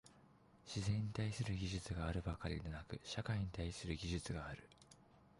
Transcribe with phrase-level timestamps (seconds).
[0.65, 4.63] 自然に対する技術があるばかりでなく、社会に対する技術がある。